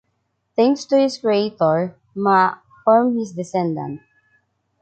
Thanks 0.55 0.83
to 0.85 0.97
his 0.97 1.19
creator, 1.19 1.95
Maa 2.15 2.57
formed 2.83 3.19
his 3.19 3.33
descendant. 3.33 4.01